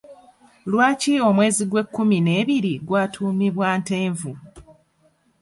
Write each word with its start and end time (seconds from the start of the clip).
Lwaki 0.71 1.13
omwezi 1.29 1.63
gw'ekkumi 1.71 2.17
n'ebiri 2.21 2.73
gwatuumibwa 2.87 3.67
Ntenvu? 3.81 4.31